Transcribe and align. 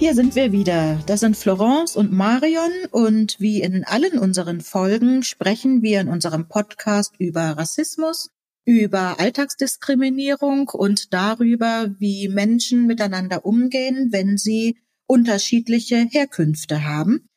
Hier 0.00 0.14
sind 0.14 0.34
wir 0.34 0.50
wieder. 0.50 0.98
Das 1.04 1.20
sind 1.20 1.36
Florence 1.36 1.94
und 1.94 2.10
Marion 2.10 2.72
und 2.90 3.38
wie 3.38 3.60
in 3.60 3.84
allen 3.84 4.18
unseren 4.18 4.62
Folgen 4.62 5.22
sprechen 5.22 5.82
wir 5.82 6.00
in 6.00 6.08
unserem 6.08 6.48
Podcast 6.48 7.16
über 7.18 7.42
Rassismus, 7.42 8.30
über 8.64 9.20
Alltagsdiskriminierung 9.20 10.70
und 10.70 11.12
darüber, 11.12 11.94
wie 11.98 12.28
Menschen 12.28 12.86
miteinander 12.86 13.44
umgehen, 13.44 14.08
wenn 14.10 14.38
sie 14.38 14.78
unterschiedliche 15.06 15.98
Herkünfte 16.10 16.86
haben. 16.86 17.28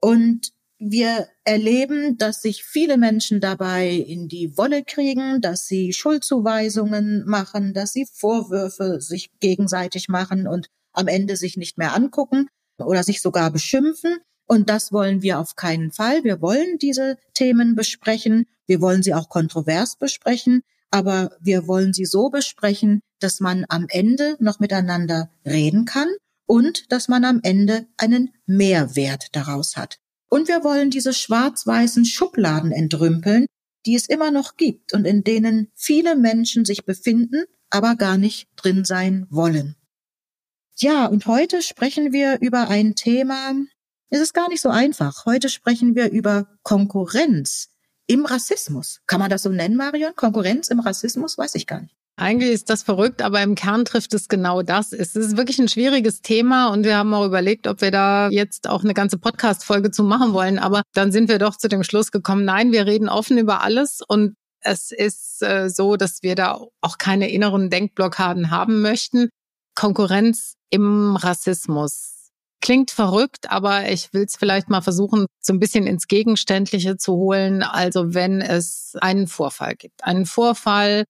Und 0.00 0.52
wir 0.78 1.28
erleben, 1.44 2.16
dass 2.16 2.40
sich 2.40 2.64
viele 2.64 2.96
Menschen 2.96 3.42
dabei 3.42 3.90
in 3.90 4.28
die 4.28 4.56
Wolle 4.56 4.84
kriegen, 4.84 5.42
dass 5.42 5.66
sie 5.66 5.92
Schuldzuweisungen 5.92 7.26
machen, 7.26 7.74
dass 7.74 7.92
sie 7.92 8.06
Vorwürfe 8.10 9.02
sich 9.02 9.38
gegenseitig 9.38 10.08
machen 10.08 10.46
und 10.48 10.70
am 10.96 11.08
Ende 11.08 11.36
sich 11.36 11.56
nicht 11.56 11.78
mehr 11.78 11.94
angucken 11.94 12.48
oder 12.78 13.02
sich 13.02 13.22
sogar 13.22 13.50
beschimpfen. 13.50 14.18
Und 14.46 14.70
das 14.70 14.92
wollen 14.92 15.22
wir 15.22 15.38
auf 15.38 15.56
keinen 15.56 15.90
Fall. 15.90 16.24
Wir 16.24 16.40
wollen 16.40 16.78
diese 16.78 17.18
Themen 17.34 17.74
besprechen. 17.74 18.46
Wir 18.66 18.80
wollen 18.80 19.02
sie 19.02 19.14
auch 19.14 19.28
kontrovers 19.28 19.96
besprechen. 19.96 20.62
Aber 20.90 21.36
wir 21.40 21.66
wollen 21.66 21.92
sie 21.92 22.04
so 22.04 22.30
besprechen, 22.30 23.00
dass 23.20 23.40
man 23.40 23.64
am 23.68 23.86
Ende 23.88 24.36
noch 24.38 24.60
miteinander 24.60 25.30
reden 25.44 25.84
kann 25.84 26.08
und 26.46 26.90
dass 26.92 27.08
man 27.08 27.24
am 27.24 27.40
Ende 27.42 27.86
einen 27.96 28.30
Mehrwert 28.46 29.28
daraus 29.32 29.76
hat. 29.76 29.98
Und 30.28 30.48
wir 30.48 30.64
wollen 30.64 30.90
diese 30.90 31.12
schwarz-weißen 31.12 32.04
Schubladen 32.04 32.72
entrümpeln, 32.72 33.46
die 33.84 33.94
es 33.94 34.06
immer 34.06 34.30
noch 34.30 34.56
gibt 34.56 34.92
und 34.92 35.04
in 35.06 35.22
denen 35.24 35.68
viele 35.74 36.16
Menschen 36.16 36.64
sich 36.64 36.84
befinden, 36.84 37.44
aber 37.70 37.96
gar 37.96 38.16
nicht 38.16 38.48
drin 38.56 38.84
sein 38.84 39.26
wollen. 39.30 39.76
Ja, 40.78 41.06
und 41.06 41.26
heute 41.26 41.62
sprechen 41.62 42.12
wir 42.12 42.38
über 42.42 42.68
ein 42.68 42.94
Thema, 42.94 43.54
es 44.10 44.20
ist 44.20 44.34
gar 44.34 44.48
nicht 44.48 44.60
so 44.60 44.68
einfach. 44.68 45.24
Heute 45.24 45.48
sprechen 45.48 45.94
wir 45.94 46.10
über 46.10 46.46
Konkurrenz 46.62 47.68
im 48.06 48.26
Rassismus. 48.26 49.00
Kann 49.06 49.18
man 49.18 49.30
das 49.30 49.42
so 49.42 49.48
nennen, 49.48 49.76
Marion? 49.76 50.14
Konkurrenz 50.14 50.68
im 50.68 50.80
Rassismus? 50.80 51.38
Weiß 51.38 51.54
ich 51.54 51.66
gar 51.66 51.80
nicht. 51.80 51.96
Eigentlich 52.18 52.50
ist 52.50 52.70
das 52.70 52.82
verrückt, 52.82 53.20
aber 53.20 53.42
im 53.42 53.54
Kern 53.54 53.84
trifft 53.84 54.14
es 54.14 54.28
genau 54.28 54.62
das. 54.62 54.92
Es 54.92 55.16
ist 55.16 55.36
wirklich 55.36 55.58
ein 55.58 55.68
schwieriges 55.68 56.22
Thema 56.22 56.68
und 56.68 56.84
wir 56.84 56.96
haben 56.96 57.12
auch 57.12 57.26
überlegt, 57.26 57.66
ob 57.66 57.80
wir 57.80 57.90
da 57.90 58.28
jetzt 58.28 58.68
auch 58.68 58.84
eine 58.84 58.94
ganze 58.94 59.18
Podcast-Folge 59.18 59.90
zu 59.90 60.02
machen 60.02 60.32
wollen. 60.32 60.58
Aber 60.58 60.82
dann 60.94 61.10
sind 61.10 61.28
wir 61.28 61.38
doch 61.38 61.56
zu 61.56 61.68
dem 61.68 61.84
Schluss 61.84 62.12
gekommen, 62.12 62.44
nein, 62.44 62.72
wir 62.72 62.86
reden 62.86 63.08
offen 63.08 63.38
über 63.38 63.62
alles 63.62 64.00
und 64.06 64.34
es 64.60 64.92
ist 64.92 65.42
äh, 65.42 65.68
so, 65.68 65.96
dass 65.96 66.22
wir 66.22 66.34
da 66.34 66.60
auch 66.80 66.98
keine 66.98 67.30
inneren 67.30 67.70
Denkblockaden 67.70 68.50
haben 68.50 68.80
möchten. 68.80 69.28
Konkurrenz 69.74 70.55
im 70.70 71.16
Rassismus. 71.16 72.30
Klingt 72.60 72.90
verrückt, 72.90 73.50
aber 73.50 73.90
ich 73.90 74.12
will 74.12 74.24
es 74.24 74.36
vielleicht 74.36 74.68
mal 74.68 74.80
versuchen, 74.80 75.26
so 75.40 75.52
ein 75.52 75.60
bisschen 75.60 75.86
ins 75.86 76.08
Gegenständliche 76.08 76.96
zu 76.96 77.14
holen. 77.14 77.62
Also 77.62 78.14
wenn 78.14 78.40
es 78.40 78.94
einen 79.00 79.28
Vorfall 79.28 79.76
gibt, 79.76 80.04
einen 80.04 80.26
Vorfall, 80.26 81.04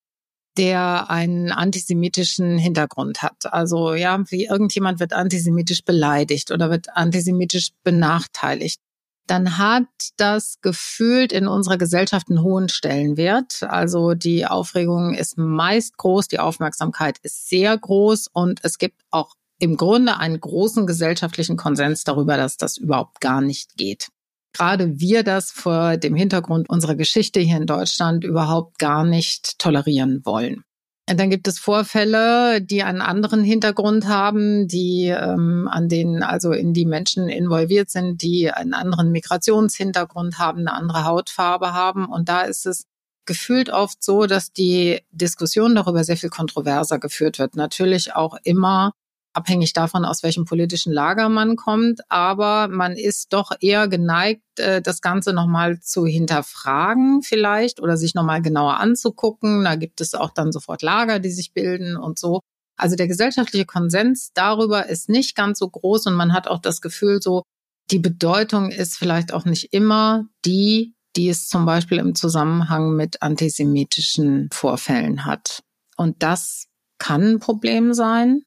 der 0.58 1.10
einen 1.10 1.52
antisemitischen 1.52 2.58
Hintergrund 2.58 3.22
hat. 3.22 3.52
Also 3.52 3.94
ja, 3.94 4.18
wie 4.30 4.46
irgendjemand 4.46 5.00
wird 5.00 5.12
antisemitisch 5.12 5.84
beleidigt 5.84 6.50
oder 6.50 6.70
wird 6.70 6.96
antisemitisch 6.96 7.70
benachteiligt 7.84 8.80
dann 9.26 9.58
hat 9.58 9.88
das 10.16 10.60
gefühlt 10.60 11.32
in 11.32 11.48
unserer 11.48 11.78
Gesellschaft 11.78 12.28
einen 12.28 12.42
hohen 12.42 12.68
Stellenwert. 12.68 13.62
Also 13.64 14.14
die 14.14 14.46
Aufregung 14.46 15.14
ist 15.14 15.36
meist 15.36 15.96
groß, 15.96 16.28
die 16.28 16.38
Aufmerksamkeit 16.38 17.18
ist 17.22 17.48
sehr 17.48 17.76
groß 17.76 18.28
und 18.32 18.60
es 18.62 18.78
gibt 18.78 19.02
auch 19.10 19.34
im 19.58 19.76
Grunde 19.76 20.18
einen 20.18 20.40
großen 20.40 20.86
gesellschaftlichen 20.86 21.56
Konsens 21.56 22.04
darüber, 22.04 22.36
dass 22.36 22.56
das 22.56 22.76
überhaupt 22.76 23.20
gar 23.20 23.40
nicht 23.40 23.76
geht. 23.76 24.08
Gerade 24.52 24.98
wir 25.00 25.22
das 25.22 25.50
vor 25.50 25.96
dem 25.96 26.14
Hintergrund 26.14 26.68
unserer 26.70 26.94
Geschichte 26.94 27.40
hier 27.40 27.58
in 27.58 27.66
Deutschland 27.66 28.24
überhaupt 28.24 28.78
gar 28.78 29.04
nicht 29.04 29.58
tolerieren 29.58 30.22
wollen. 30.24 30.64
Dann 31.08 31.30
gibt 31.30 31.46
es 31.46 31.60
Vorfälle, 31.60 32.60
die 32.60 32.82
einen 32.82 33.00
anderen 33.00 33.44
Hintergrund 33.44 34.08
haben, 34.08 34.66
die 34.66 35.06
ähm, 35.06 35.68
an 35.70 35.88
denen 35.88 36.24
also 36.24 36.50
in 36.50 36.72
die 36.72 36.84
Menschen 36.84 37.28
involviert 37.28 37.90
sind, 37.90 38.22
die 38.22 38.50
einen 38.50 38.74
anderen 38.74 39.12
Migrationshintergrund 39.12 40.38
haben, 40.40 40.60
eine 40.60 40.72
andere 40.72 41.04
Hautfarbe 41.04 41.72
haben. 41.72 42.06
Und 42.06 42.28
da 42.28 42.40
ist 42.40 42.66
es 42.66 42.86
gefühlt 43.24 43.70
oft 43.70 44.02
so, 44.02 44.26
dass 44.26 44.52
die 44.52 45.00
Diskussion 45.12 45.76
darüber 45.76 46.02
sehr 46.02 46.16
viel 46.16 46.30
kontroverser 46.30 46.98
geführt 46.98 47.38
wird. 47.38 47.54
Natürlich 47.54 48.16
auch 48.16 48.36
immer 48.42 48.92
abhängig 49.36 49.72
davon, 49.72 50.04
aus 50.04 50.22
welchem 50.22 50.44
politischen 50.44 50.92
Lager 50.92 51.28
man 51.28 51.56
kommt. 51.56 52.00
Aber 52.08 52.68
man 52.68 52.92
ist 52.92 53.32
doch 53.32 53.52
eher 53.60 53.88
geneigt, 53.88 54.42
äh, 54.58 54.80
das 54.80 55.00
Ganze 55.00 55.32
nochmal 55.32 55.80
zu 55.80 56.06
hinterfragen 56.06 57.22
vielleicht 57.22 57.80
oder 57.80 57.96
sich 57.96 58.14
nochmal 58.14 58.42
genauer 58.42 58.78
anzugucken. 58.78 59.64
Da 59.64 59.76
gibt 59.76 60.00
es 60.00 60.14
auch 60.14 60.30
dann 60.30 60.52
sofort 60.52 60.82
Lager, 60.82 61.18
die 61.18 61.30
sich 61.30 61.52
bilden 61.52 61.96
und 61.96 62.18
so. 62.18 62.40
Also 62.78 62.96
der 62.96 63.08
gesellschaftliche 63.08 63.64
Konsens 63.64 64.32
darüber 64.34 64.88
ist 64.88 65.08
nicht 65.08 65.34
ganz 65.34 65.58
so 65.58 65.68
groß 65.68 66.06
und 66.06 66.14
man 66.14 66.32
hat 66.32 66.48
auch 66.48 66.60
das 66.60 66.80
Gefühl, 66.80 67.22
so 67.22 67.42
die 67.90 67.98
Bedeutung 67.98 68.70
ist 68.70 68.96
vielleicht 68.96 69.32
auch 69.32 69.44
nicht 69.44 69.72
immer 69.72 70.26
die, 70.44 70.94
die 71.14 71.28
es 71.28 71.48
zum 71.48 71.64
Beispiel 71.64 71.98
im 71.98 72.14
Zusammenhang 72.14 72.94
mit 72.94 73.22
antisemitischen 73.22 74.50
Vorfällen 74.52 75.24
hat. 75.24 75.62
Und 75.96 76.22
das 76.22 76.66
kann 76.98 77.22
ein 77.22 77.38
Problem 77.38 77.94
sein. 77.94 78.42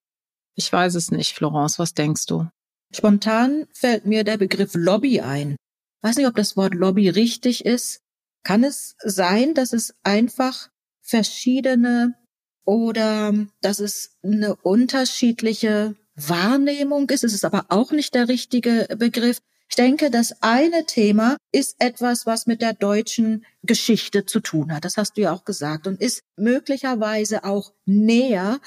Ich 0.60 0.74
weiß 0.74 0.96
es 0.96 1.10
nicht, 1.10 1.36
Florence, 1.36 1.80
was 1.80 1.94
denkst 1.94 2.26
du? 2.26 2.50
Spontan 2.94 3.66
fällt 3.72 4.06
mir 4.06 4.26
der 4.26 4.36
Begriff 4.36 4.72
Lobby 4.74 5.22
ein. 5.22 5.56
Weiß 6.02 6.18
nicht, 6.18 6.28
ob 6.28 6.36
das 6.36 6.58
Wort 6.58 6.74
Lobby 6.74 7.08
richtig 7.08 7.64
ist. 7.64 8.02
Kann 8.44 8.66
es 8.66 8.98
sein, 9.02 9.54
dass 9.54 9.72
es 9.72 9.94
einfach 10.04 10.68
verschiedene 11.02 12.14
oder 12.66 13.34
dass 13.62 13.80
es 13.80 14.18
eine 14.22 14.58
unterschiedliche 14.58 15.96
Wahrnehmung 16.16 17.10
ist? 17.10 17.24
Es 17.24 17.34
ist 17.34 17.46
aber 17.46 17.68
auch 17.70 17.94
nicht 17.94 18.14
der 18.14 18.28
richtige 18.28 18.86
Begriff. 18.98 19.40
Ich 19.70 19.78
denke, 19.78 20.12
das 20.12 20.42
eine 20.42 20.86
Thema 20.86 21.38
ist 21.54 21.76
etwas, 21.80 22.26
was 22.26 22.48
mit 22.48 22.62
der 22.62 22.74
deutschen 22.74 23.46
Geschichte 23.64 24.26
zu 24.26 24.42
tun 24.42 24.74
hat. 24.74 24.84
Das 24.84 24.98
hast 24.98 25.16
du 25.16 25.22
ja 25.22 25.32
auch 25.32 25.46
gesagt 25.46 25.88
und 25.88 26.02
ist 26.02 26.22
möglicherweise 26.36 27.46
auch 27.46 27.72
näher 27.86 28.60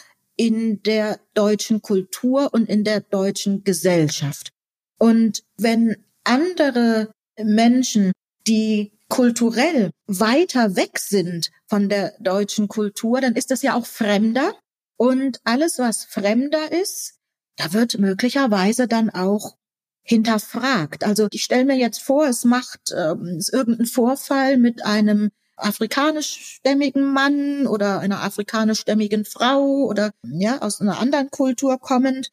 in 0.42 0.82
der 0.82 1.20
deutschen 1.34 1.82
Kultur 1.82 2.48
und 2.52 2.68
in 2.68 2.82
der 2.82 3.00
deutschen 3.00 3.62
Gesellschaft. 3.62 4.50
Und 4.98 5.44
wenn 5.56 6.04
andere 6.24 7.12
Menschen, 7.40 8.10
die 8.48 8.98
kulturell 9.08 9.92
weiter 10.08 10.74
weg 10.74 10.98
sind 10.98 11.52
von 11.68 11.88
der 11.88 12.14
deutschen 12.18 12.66
Kultur, 12.66 13.20
dann 13.20 13.36
ist 13.36 13.52
das 13.52 13.62
ja 13.62 13.76
auch 13.76 13.86
fremder. 13.86 14.58
Und 14.96 15.38
alles, 15.44 15.78
was 15.78 16.04
fremder 16.04 16.72
ist, 16.72 17.20
da 17.56 17.72
wird 17.72 18.00
möglicherweise 18.00 18.88
dann 18.88 19.10
auch 19.10 19.54
hinterfragt. 20.02 21.04
Also 21.04 21.28
ich 21.30 21.44
stelle 21.44 21.66
mir 21.66 21.76
jetzt 21.76 22.02
vor, 22.02 22.26
es 22.26 22.44
macht 22.44 22.92
ähm, 22.92 23.36
ist 23.38 23.52
irgendein 23.52 23.86
Vorfall 23.86 24.56
mit 24.56 24.84
einem 24.84 25.30
afrikanischstämmigen 25.56 27.12
Mann 27.12 27.66
oder 27.66 28.00
einer 28.00 28.22
afrikanischstämmigen 28.22 29.24
Frau 29.24 29.84
oder 29.86 30.12
ja 30.22 30.60
aus 30.60 30.80
einer 30.80 30.98
anderen 30.98 31.30
Kultur 31.30 31.78
kommend 31.78 32.30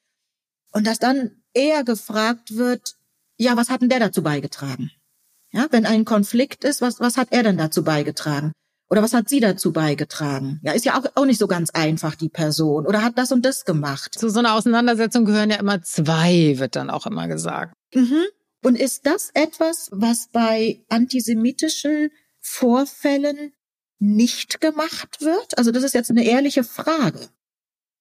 und 0.71 0.88
dass 0.88 1.00
dann 1.00 1.31
eher 1.54 1.83
gefragt 1.83 2.56
wird, 2.56 2.95
ja, 3.38 3.56
was 3.57 3.69
hat 3.69 3.81
denn 3.81 3.89
der 3.89 4.00
dazu 4.00 4.24
beigetragen? 4.24 4.92
Ja, 5.51 5.68
wenn 5.71 5.86
ein 5.86 6.06
Konflikt 6.06 6.63
ist, 6.63 6.81
was 6.81 7.00
was 7.00 7.18
hat 7.18 7.30
er 7.31 7.44
denn 7.44 7.57
dazu 7.57 7.83
beigetragen? 7.83 8.51
Oder 8.89 9.04
was 9.04 9.13
hat 9.13 9.30
sie 9.30 9.39
dazu 9.39 9.72
beigetragen? 9.72 10.60
Ja, 10.63 10.72
ist 10.72 10.86
ja 10.86 11.00
auch, 11.00 11.06
auch 11.13 11.25
nicht 11.25 11.39
so 11.39 11.48
ganz 11.48 11.69
einfach, 11.69 12.15
die 12.15 12.30
Person. 12.30 12.88
Oder 12.88 13.04
hat 13.04 13.18
das 13.18 13.31
und 13.31 13.45
das 13.45 13.63
gemacht? 13.63 14.15
Zu 14.18 14.30
so 14.30 14.39
einer 14.39 14.56
Auseinandersetzung 14.56 15.25
gehören 15.25 15.51
ja 15.51 15.57
immer 15.57 15.83
zwei, 15.83 16.56
wird 16.57 16.75
dann 16.75 16.89
auch 16.89 17.06
immer 17.06 17.27
gesagt. 17.27 17.75
Mhm. 17.94 18.25
Und 18.63 18.75
ist 18.77 19.06
das 19.06 19.30
etwas, 19.36 19.89
was 19.92 20.30
bei 20.31 20.83
antisemitischen 20.89 22.10
Vorfällen 22.50 23.54
nicht 24.00 24.60
gemacht 24.60 25.22
wird? 25.22 25.57
Also 25.57 25.72
das 25.72 25.84
ist 25.84 25.94
jetzt 25.94 26.10
eine 26.10 26.25
ehrliche 26.25 26.63
Frage. 26.63 27.30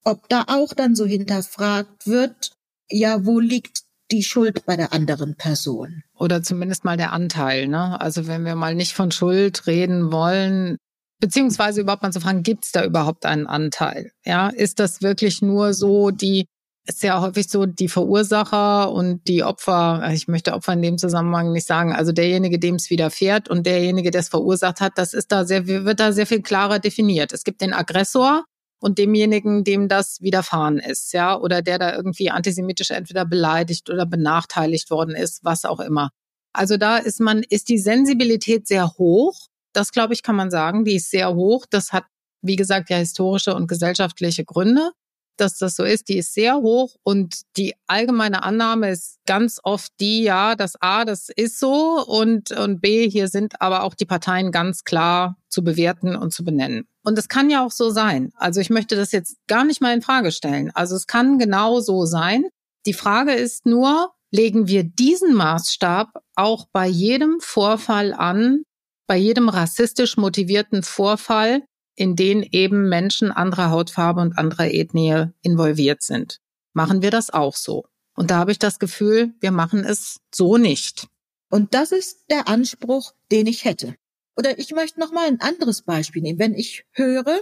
Ob 0.05 0.29
da 0.29 0.45
auch 0.49 0.73
dann 0.73 0.95
so 0.97 1.05
hinterfragt 1.05 2.07
wird, 2.07 2.53
ja, 2.89 3.27
wo 3.27 3.41
liegt 3.41 3.83
die 4.11 4.23
Schuld 4.23 4.65
bei 4.65 4.77
der 4.77 4.95
anderen 4.95 5.37
Person? 5.37 6.03
Oder 6.15 6.43
zumindest 6.43 6.85
mal 6.85 6.97
der 6.97 7.13
Anteil. 7.13 7.69
Ne? 7.69 8.01
Also 8.01 8.27
wenn 8.27 8.45
wir 8.47 8.55
mal 8.55 8.75
nicht 8.75 8.95
von 8.95 9.11
Schuld 9.11 9.67
reden 9.67 10.11
wollen, 10.11 10.79
beziehungsweise 11.21 11.83
überhaupt 11.83 12.03
mal 12.03 12.13
zu 12.13 12.21
fragen, 12.21 12.43
gibt 12.43 12.65
es 12.65 12.73
da 12.73 12.85
überhaupt 12.85 13.27
einen 13.27 13.47
Anteil? 13.47 14.13
Ja, 14.25 14.49
ist 14.49 14.79
das 14.79 15.03
wirklich 15.03 15.43
nur 15.43 15.75
so 15.75 16.11
die 16.11 16.47
ist 16.89 17.03
ja 17.03 17.21
häufig 17.21 17.49
so, 17.49 17.67
die 17.67 17.89
Verursacher 17.89 18.91
und 18.91 19.29
die 19.29 19.45
Opfer, 19.45 20.11
ich 20.13 20.27
möchte 20.27 20.55
Opfer 20.55 20.73
in 20.73 20.83
dem 20.83 20.99
Zusammenhang 20.99 21.53
nicht 21.53 21.67
sagen, 21.67 21.93
also 21.93 22.13
derjenige, 22.13 22.59
dem 22.59 22.77
es 22.77 22.89
widerfährt 22.89 23.49
und 23.51 23.67
derjenige, 23.67 24.11
der 24.11 24.23
es 24.23 24.29
verursacht 24.29 24.81
hat, 24.81 24.97
das 24.97 25.13
ist 25.13 25.31
da 25.31 25.45
sehr, 25.45 25.67
wird 25.67 26.01
da 26.01 26.13
sehr 26.13 26.27
viel 26.27 26.41
klarer 26.41 26.79
definiert. 26.79 27.33
Es 27.33 27.45
gibt 27.45 27.61
den 27.61 27.75
Aggressor 27.75 28.45
und 28.81 28.97
demjenigen, 28.97 29.65
dem 29.65 29.89
das 29.89 30.23
widerfahren 30.23 30.79
ist, 30.79 31.13
ja, 31.13 31.39
oder 31.39 31.61
der 31.61 31.79
da 31.79 31.95
irgendwie 31.95 32.31
antisemitisch 32.31 32.91
entweder 32.91 33.27
beleidigt 33.27 33.91
oder 33.91 34.07
benachteiligt 34.07 34.91
worden 34.91 35.15
ist, 35.15 35.45
was 35.45 35.67
auch 35.67 35.81
immer. 35.81 36.11
Also 36.55 36.79
da 36.79 36.97
ist 36.97 37.21
man, 37.21 37.43
ist 37.43 37.69
die 37.69 37.79
Sensibilität 37.79 38.67
sehr 38.67 38.89
hoch. 38.97 39.49
Das 39.75 39.93
glaube 39.93 40.15
ich, 40.15 40.23
kann 40.23 40.37
man 40.37 40.51
sagen. 40.51 40.85
Die 40.87 40.97
ist 40.97 41.11
sehr 41.11 41.35
hoch. 41.35 41.67
Das 41.69 41.93
hat, 41.93 42.05
wie 42.41 42.57
gesagt, 42.57 42.89
ja 42.89 42.97
historische 42.97 43.55
und 43.55 43.69
gesellschaftliche 43.69 44.45
Gründe 44.47 44.93
dass 45.41 45.59
das 45.59 45.77
so 45.77 45.85
ist, 45.85 46.09
die 46.09 46.19
ist 46.19 46.35
sehr 46.35 46.57
hoch 46.57 46.97
und 47.03 47.43
die 47.57 47.75
allgemeine 47.87 48.43
Annahme 48.43 48.91
ist 48.91 49.19
ganz 49.27 49.61
oft 49.63 49.93
die, 50.01 50.23
ja, 50.23 50.55
das 50.55 50.75
A, 50.81 51.05
das 51.05 51.29
ist 51.29 51.59
so 51.59 52.05
und, 52.07 52.51
und 52.53 52.81
B, 52.81 53.09
hier 53.09 53.29
sind 53.29 53.61
aber 53.61 53.83
auch 53.83 53.95
die 53.95 54.07
Parteien 54.07 54.53
ganz 54.53 54.85
klar 54.85 55.37
zu 55.49 55.63
bewerten 55.63 56.17
und 56.17 56.33
zu 56.33 56.45
benennen. 56.45 56.87
Und 57.05 57.19
es 57.19 57.29
kann 57.29 57.51
ja 57.51 57.65
auch 57.65 57.71
so 57.71 57.91
sein. 57.91 58.33
Also 58.37 58.61
ich 58.61 58.71
möchte 58.71 58.97
das 58.97 59.13
jetzt 59.13 59.37
gar 59.47 59.65
nicht 59.65 59.81
mal 59.81 59.95
in 59.95 60.03
Frage 60.03 60.33
stellen. 60.33 60.71
Also 60.75 60.95
es 60.97 61.07
kann 61.07 61.39
genau 61.39 61.81
so 61.81 62.05
sein. 62.05 62.45
Die 62.87 62.93
Frage 62.93 63.33
ist 63.33 63.67
nur, 63.67 64.13
legen 64.31 64.69
wir 64.69 64.85
diesen 64.85 65.35
Maßstab 65.35 66.11
auch 66.35 66.67
bei 66.73 66.87
jedem 66.87 67.41
Vorfall 67.41 68.13
an, 68.13 68.63
bei 69.07 69.17
jedem 69.17 69.49
rassistisch 69.49 70.17
motivierten 70.17 70.83
Vorfall, 70.83 71.63
in 71.99 72.15
denen 72.15 72.45
eben 72.45 72.89
Menschen 72.89 73.33
anderer 73.33 73.71
Hautfarbe 73.71 74.21
und 74.21 74.39
anderer 74.39 74.73
Ethnie 74.73 75.27
involviert 75.43 76.01
sind. 76.01 76.41
Machen 76.73 77.03
wir 77.03 77.11
das 77.11 77.31
auch 77.31 77.57
so? 77.57 77.87
Und 78.15 78.31
da 78.31 78.37
habe 78.37 78.53
ich 78.53 78.61
das 78.61 78.79
Gefühl, 78.79 79.35
wir 79.41 79.51
machen 79.51 79.85
es 79.85 80.21
so 80.33 80.59
nicht. 80.59 81.09
Und 81.51 81.75
das 81.75 81.91
ist 81.91 82.25
der 82.31 82.47
Anspruch, 82.47 83.15
den 83.33 83.49
ich 83.49 83.65
hätte. 83.65 83.97
Oder 84.37 84.61
ich 84.61 84.71
möchte 84.71 85.01
noch 85.01 85.11
mal 85.11 85.27
ein 85.27 85.41
anderes 85.41 85.83
Beispiel 85.83 86.23
nehmen. 86.23 86.39
Wenn 86.39 86.55
ich 86.55 86.85
höre, 86.93 87.41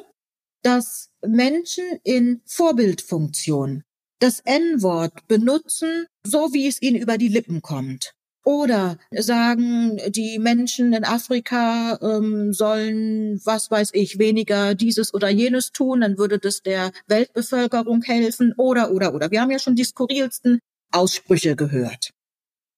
dass 0.62 1.10
Menschen 1.20 1.84
in 2.02 2.40
Vorbildfunktion 2.46 3.84
das 4.20 4.40
N-Wort 4.40 5.28
benutzen, 5.28 6.06
so 6.26 6.54
wie 6.54 6.66
es 6.66 6.80
ihnen 6.80 6.96
über 6.96 7.18
die 7.18 7.28
Lippen 7.28 7.60
kommt, 7.60 8.14
oder 8.46 8.96
sagen, 9.10 10.00
die 10.08 10.38
Menschen 10.38 10.92
in 10.92 11.04
Afrika 11.04 11.98
ähm, 12.00 12.52
sollen, 12.52 13.40
was 13.44 13.72
weiß 13.72 13.90
ich, 13.92 14.20
weniger 14.20 14.76
dieses 14.76 15.12
oder 15.12 15.28
jenes 15.28 15.72
tun, 15.72 16.02
dann 16.02 16.16
würde 16.16 16.38
das 16.38 16.62
der 16.62 16.92
Weltbevölkerung 17.08 18.02
helfen. 18.02 18.54
Oder, 18.56 18.92
oder, 18.92 19.14
oder. 19.14 19.32
Wir 19.32 19.40
haben 19.40 19.50
ja 19.50 19.58
schon 19.58 19.74
die 19.74 19.82
skurrilsten 19.82 20.60
Aussprüche 20.92 21.56
gehört. 21.56 22.12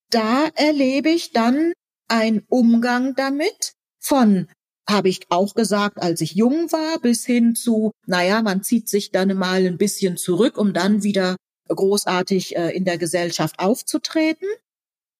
Da 0.09 0.49
erlebe 0.55 1.11
ich 1.11 1.33
dann 1.33 1.75
einen 2.09 2.45
Umgang 2.49 3.15
damit 3.15 3.75
von 4.01 4.49
habe 4.89 5.11
ich 5.11 5.21
auch 5.29 5.55
gesagt, 5.55 6.01
als 6.01 6.23
ich 6.23 6.35
jung 6.35 6.73
war, 6.73 6.99
bis 6.99 7.27
hin 7.27 7.55
zu, 7.55 7.93
naja, 8.07 8.41
man 8.41 8.63
zieht 8.63 8.89
sich 8.89 9.11
dann 9.11 9.37
mal 9.37 9.67
ein 9.67 9.77
bisschen 9.77 10.17
zurück, 10.17 10.57
um 10.57 10.73
dann 10.73 11.03
wieder 11.03 11.37
großartig 11.69 12.57
äh, 12.57 12.71
in 12.71 12.87
der 12.87 12.97
Gesellschaft 12.97 13.59
aufzutreten. 13.59 14.49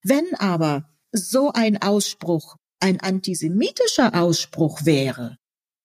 Wenn 0.03 0.35
aber 0.37 0.89
so 1.13 1.53
ein 1.53 1.81
Ausspruch 1.83 2.57
ein 2.81 3.01
antisemitischer 3.01 4.15
Ausspruch 4.15 4.85
wäre, 4.85 5.37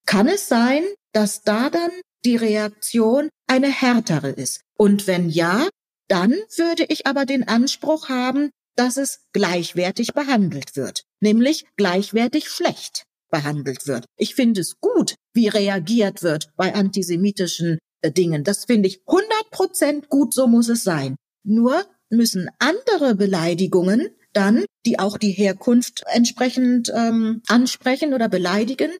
kann 0.05 0.27
es 0.27 0.47
sein, 0.47 0.83
dass 1.11 1.41
da 1.41 1.69
dann 1.69 1.91
die 2.25 2.35
Reaktion 2.35 3.29
eine 3.47 3.69
härtere 3.69 4.29
ist. 4.29 4.61
Und 4.77 5.07
wenn 5.07 5.29
ja, 5.29 5.67
dann 6.07 6.31
würde 6.57 6.85
ich 6.89 7.07
aber 7.07 7.25
den 7.25 7.47
Anspruch 7.47 8.09
haben, 8.09 8.51
dass 8.75 8.97
es 8.97 9.21
gleichwertig 9.33 10.13
behandelt 10.13 10.75
wird, 10.75 11.03
nämlich 11.19 11.65
gleichwertig 11.77 12.49
schlecht 12.49 13.05
behandelt 13.29 13.87
wird. 13.87 14.05
Ich 14.17 14.35
finde 14.35 14.61
es 14.61 14.79
gut, 14.79 15.15
wie 15.33 15.47
reagiert 15.47 16.21
wird 16.21 16.49
bei 16.55 16.75
antisemitischen 16.75 17.79
äh, 18.01 18.11
Dingen. 18.11 18.43
Das 18.43 18.65
finde 18.65 18.87
ich 18.87 19.01
100 19.07 19.49
Prozent 19.51 20.09
gut, 20.09 20.33
so 20.33 20.47
muss 20.47 20.69
es 20.69 20.83
sein. 20.83 21.15
Nur 21.43 21.83
müssen 22.15 22.49
andere 22.59 23.15
Beleidigungen 23.15 24.09
dann, 24.33 24.65
die 24.85 24.99
auch 24.99 25.17
die 25.17 25.31
Herkunft 25.31 26.03
entsprechend 26.07 26.91
ähm, 26.95 27.41
ansprechen 27.47 28.13
oder 28.13 28.29
beleidigen, 28.29 28.91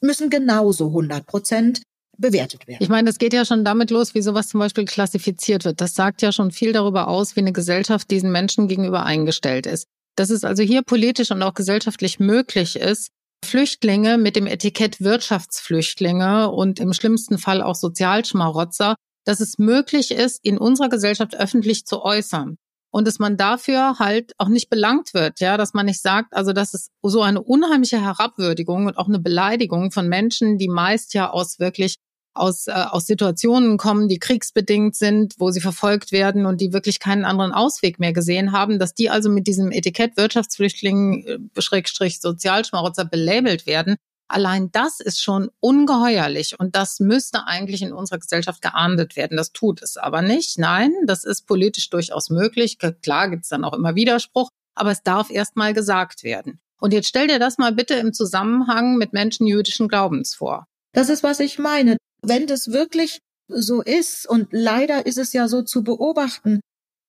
müssen 0.00 0.30
genauso 0.30 0.88
100 0.88 1.26
Prozent 1.26 1.82
bewertet 2.18 2.66
werden. 2.66 2.82
Ich 2.82 2.88
meine, 2.88 3.06
das 3.06 3.18
geht 3.18 3.32
ja 3.32 3.44
schon 3.44 3.64
damit 3.64 3.90
los, 3.90 4.14
wie 4.14 4.22
sowas 4.22 4.48
zum 4.48 4.60
Beispiel 4.60 4.84
klassifiziert 4.84 5.64
wird. 5.64 5.80
Das 5.80 5.94
sagt 5.94 6.22
ja 6.22 6.32
schon 6.32 6.50
viel 6.50 6.72
darüber 6.72 7.08
aus, 7.08 7.36
wie 7.36 7.40
eine 7.40 7.52
Gesellschaft 7.52 8.10
diesen 8.10 8.32
Menschen 8.32 8.68
gegenüber 8.68 9.04
eingestellt 9.04 9.66
ist. 9.66 9.86
Dass 10.16 10.30
es 10.30 10.44
also 10.44 10.62
hier 10.62 10.82
politisch 10.82 11.30
und 11.30 11.42
auch 11.42 11.54
gesellschaftlich 11.54 12.18
möglich 12.18 12.76
ist, 12.76 13.08
Flüchtlinge 13.44 14.18
mit 14.18 14.36
dem 14.36 14.46
Etikett 14.46 15.00
Wirtschaftsflüchtlinge 15.00 16.50
und 16.50 16.78
im 16.78 16.92
schlimmsten 16.92 17.38
Fall 17.38 17.62
auch 17.62 17.74
Sozialschmarotzer 17.74 18.96
dass 19.24 19.40
es 19.40 19.58
möglich 19.58 20.10
ist, 20.10 20.44
in 20.44 20.58
unserer 20.58 20.88
Gesellschaft 20.88 21.36
öffentlich 21.36 21.86
zu 21.86 22.02
äußern. 22.02 22.56
Und 22.92 23.06
dass 23.06 23.18
man 23.18 23.36
dafür 23.36 23.98
halt 23.98 24.32
auch 24.38 24.48
nicht 24.48 24.68
belangt 24.68 25.14
wird, 25.14 25.40
ja, 25.40 25.56
dass 25.56 25.74
man 25.74 25.86
nicht 25.86 26.02
sagt, 26.02 26.34
also 26.34 26.52
das 26.52 26.74
ist 26.74 26.90
so 27.02 27.22
eine 27.22 27.40
unheimliche 27.40 28.00
Herabwürdigung 28.00 28.86
und 28.86 28.98
auch 28.98 29.08
eine 29.08 29.20
Beleidigung 29.20 29.92
von 29.92 30.08
Menschen, 30.08 30.58
die 30.58 30.68
meist 30.68 31.14
ja 31.14 31.30
aus 31.30 31.60
wirklich 31.60 31.96
aus, 32.34 32.66
äh, 32.66 32.72
aus 32.72 33.06
Situationen 33.06 33.76
kommen, 33.76 34.08
die 34.08 34.18
kriegsbedingt 34.18 34.96
sind, 34.96 35.34
wo 35.38 35.50
sie 35.50 35.60
verfolgt 35.60 36.12
werden 36.12 36.46
und 36.46 36.60
die 36.60 36.72
wirklich 36.72 37.00
keinen 37.00 37.24
anderen 37.24 37.52
Ausweg 37.52 37.98
mehr 37.98 38.12
gesehen 38.12 38.52
haben, 38.52 38.78
dass 38.78 38.94
die 38.94 39.10
also 39.10 39.30
mit 39.30 39.46
diesem 39.46 39.72
Etikett 39.72 40.16
Wirtschaftsflüchtling, 40.16 41.24
äh, 41.26 41.60
Schrägstrich 41.60 42.20
Sozialschmarotzer 42.20 43.04
belabelt 43.04 43.66
werden, 43.66 43.96
Allein 44.30 44.70
das 44.70 45.00
ist 45.00 45.20
schon 45.20 45.50
ungeheuerlich 45.58 46.58
und 46.58 46.76
das 46.76 47.00
müsste 47.00 47.46
eigentlich 47.46 47.82
in 47.82 47.92
unserer 47.92 48.18
Gesellschaft 48.18 48.62
geahndet 48.62 49.16
werden. 49.16 49.36
Das 49.36 49.52
tut 49.52 49.82
es 49.82 49.96
aber 49.96 50.22
nicht. 50.22 50.56
Nein, 50.56 50.92
das 51.06 51.24
ist 51.24 51.46
politisch 51.46 51.90
durchaus 51.90 52.30
möglich. 52.30 52.78
Klar 52.78 53.28
gibt 53.28 53.42
es 53.42 53.48
dann 53.48 53.64
auch 53.64 53.74
immer 53.74 53.96
Widerspruch, 53.96 54.48
aber 54.76 54.92
es 54.92 55.02
darf 55.02 55.30
erst 55.30 55.56
mal 55.56 55.74
gesagt 55.74 56.22
werden. 56.22 56.60
Und 56.80 56.92
jetzt 56.92 57.08
stell 57.08 57.26
dir 57.26 57.40
das 57.40 57.58
mal 57.58 57.72
bitte 57.72 57.94
im 57.94 58.12
Zusammenhang 58.12 58.96
mit 58.96 59.12
Menschen 59.12 59.48
jüdischen 59.48 59.88
Glaubens 59.88 60.34
vor. 60.34 60.64
Das 60.92 61.08
ist, 61.08 61.22
was 61.22 61.40
ich 61.40 61.58
meine. 61.58 61.96
Wenn 62.22 62.46
das 62.46 62.72
wirklich 62.72 63.20
so 63.48 63.82
ist, 63.82 64.28
und 64.28 64.48
leider 64.52 65.06
ist 65.06 65.18
es 65.18 65.32
ja 65.32 65.48
so 65.48 65.62
zu 65.62 65.82
beobachten, 65.82 66.60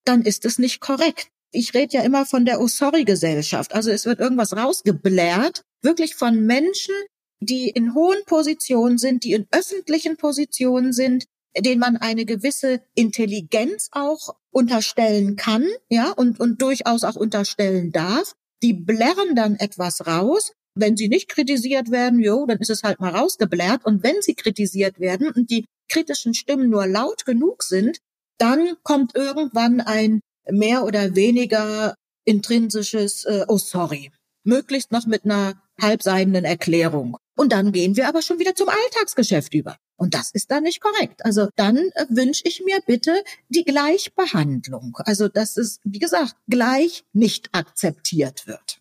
dann 0.06 0.24
ist 0.24 0.46
es 0.46 0.58
nicht 0.58 0.82
korrekt. 0.82 1.28
Ich 1.54 1.74
rede 1.74 1.98
ja 1.98 2.04
immer 2.04 2.25
von 2.25 2.46
der 2.46 2.62
Oh 2.62 2.68
sorry 2.68 3.04
Gesellschaft. 3.04 3.74
Also 3.74 3.92
es 3.92 4.06
wird 4.06 4.20
irgendwas 4.20 4.56
rausgeblärt, 4.56 5.62
wirklich 5.82 6.16
von 6.16 6.46
Menschen, 6.46 6.96
die 7.41 7.69
in 7.69 7.95
hohen 7.95 8.24
Positionen 8.25 8.98
sind, 8.98 9.24
die 9.24 9.33
in 9.33 9.48
öffentlichen 9.51 10.15
Positionen 10.15 10.93
sind, 10.93 11.25
denen 11.57 11.79
man 11.79 11.98
eine 11.98 12.25
gewisse 12.25 12.81
Intelligenz 12.95 13.89
auch 13.91 14.36
unterstellen 14.51 15.36
kann, 15.36 15.67
ja, 15.89 16.12
und, 16.12 16.39
und 16.39 16.62
durchaus 16.62 17.03
auch 17.03 17.15
unterstellen 17.15 17.91
darf. 17.91 18.33
Die 18.63 18.74
blärren 18.74 19.36
dann 19.36 19.55
etwas 19.55 20.05
raus. 20.05 20.53
Wenn 20.75 20.95
sie 20.95 21.10
nicht 21.10 21.27
kritisiert 21.27 21.91
werden, 21.91 22.19
jo, 22.19 22.45
dann 22.45 22.60
ist 22.60 22.69
es 22.69 22.83
halt 22.83 23.00
mal 23.00 23.13
rausgeblärt. 23.13 23.83
Und 23.86 24.03
wenn 24.03 24.21
sie 24.21 24.36
kritisiert 24.36 25.00
werden 25.00 25.29
und 25.31 25.50
die 25.50 25.65
kritischen 25.89 26.33
Stimmen 26.33 26.69
nur 26.69 26.88
laut 26.88 27.25
genug 27.25 27.63
sind, 27.63 27.98
dann 28.38 28.75
kommt 28.83 29.15
irgendwann 29.15 29.81
ein 29.81 30.21
mehr 30.50 30.86
oder 30.86 31.15
weniger 31.15 31.95
intrinsisches, 32.24 33.25
äh, 33.25 33.45
oh 33.48 33.57
sorry, 33.57 34.12
möglichst 34.43 34.91
noch 34.91 35.05
mit 35.05 35.25
einer 35.25 35.62
halbseidenen 35.79 36.45
Erklärung. 36.45 37.17
Und 37.38 37.52
dann 37.52 37.72
gehen 37.72 37.96
wir 37.96 38.08
aber 38.08 38.22
schon 38.22 38.40
wieder 38.40 38.56
zum 38.56 38.70
Alltagsgeschäft 38.70 39.54
über. 39.54 39.78
Und 39.96 40.14
das 40.14 40.32
ist 40.32 40.52
dann 40.52 40.64
nicht 40.64 40.82
korrekt. 40.82 41.24
Also 41.24 41.50
dann 41.56 41.78
äh, 41.78 42.06
wünsche 42.10 42.44
ich 42.46 42.64
mir 42.66 42.80
bitte 42.86 43.24
die 43.50 43.64
Gleichbehandlung. 43.64 44.98
Also 45.06 45.28
dass 45.28 45.58
es, 45.58 45.80
wie 45.84 46.00
gesagt, 46.00 46.36
gleich 46.48 47.04
nicht 47.14 47.50
akzeptiert 47.54 48.48
wird. 48.48 48.80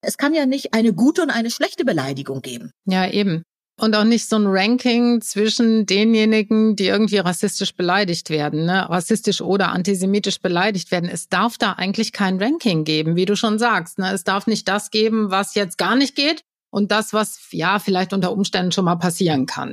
Es 0.00 0.16
kann 0.16 0.32
ja 0.32 0.46
nicht 0.46 0.72
eine 0.72 0.94
gute 0.94 1.22
und 1.22 1.30
eine 1.30 1.50
schlechte 1.50 1.84
Beleidigung 1.84 2.40
geben. 2.40 2.70
Ja, 2.86 3.10
eben. 3.10 3.42
Und 3.78 3.94
auch 3.94 4.04
nicht 4.04 4.28
so 4.28 4.36
ein 4.36 4.46
Ranking 4.46 5.22
zwischen 5.22 5.86
denjenigen, 5.86 6.76
die 6.76 6.86
irgendwie 6.86 7.16
rassistisch 7.16 7.74
beleidigt 7.74 8.28
werden, 8.28 8.66
ne? 8.66 8.88
rassistisch 8.90 9.40
oder 9.40 9.72
antisemitisch 9.72 10.40
beleidigt 10.40 10.90
werden. 10.90 11.08
Es 11.08 11.28
darf 11.28 11.56
da 11.56 11.72
eigentlich 11.72 12.12
kein 12.12 12.40
Ranking 12.42 12.84
geben, 12.84 13.16
wie 13.16 13.24
du 13.24 13.36
schon 13.36 13.58
sagst. 13.58 13.98
Ne? 13.98 14.12
Es 14.12 14.22
darf 14.22 14.46
nicht 14.46 14.68
das 14.68 14.90
geben, 14.90 15.30
was 15.30 15.54
jetzt 15.54 15.78
gar 15.78 15.96
nicht 15.96 16.14
geht 16.14 16.44
und 16.70 16.90
das, 16.90 17.12
was 17.12 17.38
ja 17.50 17.78
vielleicht 17.78 18.12
unter 18.12 18.32
Umständen 18.32 18.72
schon 18.72 18.84
mal 18.84 18.96
passieren 18.96 19.46
kann. 19.46 19.72